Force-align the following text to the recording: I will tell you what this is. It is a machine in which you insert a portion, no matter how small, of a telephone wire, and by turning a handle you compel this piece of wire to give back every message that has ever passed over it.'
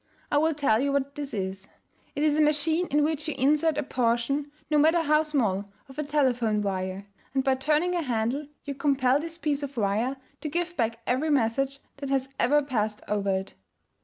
I 0.31 0.39
will 0.39 0.55
tell 0.55 0.79
you 0.79 0.91
what 0.91 1.13
this 1.13 1.31
is. 1.31 1.67
It 2.15 2.23
is 2.23 2.35
a 2.35 2.41
machine 2.41 2.87
in 2.87 3.03
which 3.03 3.27
you 3.27 3.35
insert 3.37 3.77
a 3.77 3.83
portion, 3.83 4.51
no 4.71 4.79
matter 4.79 5.01
how 5.03 5.21
small, 5.21 5.65
of 5.87 5.99
a 5.99 6.03
telephone 6.03 6.63
wire, 6.63 7.05
and 7.35 7.43
by 7.43 7.53
turning 7.53 7.93
a 7.93 8.01
handle 8.01 8.47
you 8.65 8.73
compel 8.73 9.19
this 9.19 9.37
piece 9.37 9.61
of 9.61 9.77
wire 9.77 10.17
to 10.41 10.49
give 10.49 10.75
back 10.75 11.01
every 11.05 11.29
message 11.29 11.81
that 11.97 12.09
has 12.09 12.29
ever 12.39 12.63
passed 12.63 13.03
over 13.07 13.29
it.' 13.29 13.53